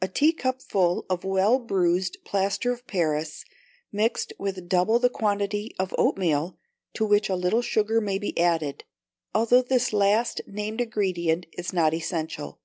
A 0.00 0.08
teacupful 0.08 1.04
of 1.10 1.24
well 1.24 1.58
bruised 1.58 2.16
plaster 2.24 2.72
of 2.72 2.86
Paris, 2.86 3.44
mixed 3.92 4.32
with 4.38 4.66
double 4.66 4.98
the 4.98 5.10
quantity 5.10 5.74
of 5.78 5.94
oatmeal, 5.98 6.56
to 6.94 7.04
which 7.04 7.28
a 7.28 7.36
little 7.36 7.60
sugar 7.60 8.00
may 8.00 8.18
be 8.18 8.40
added, 8.40 8.84
although 9.34 9.60
this 9.60 9.92
last 9.92 10.40
named 10.46 10.80
ingredient 10.80 11.44
is 11.52 11.74
not 11.74 11.92
essential. 11.92 12.60